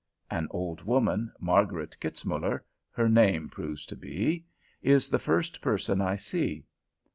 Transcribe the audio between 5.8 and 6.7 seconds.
I see.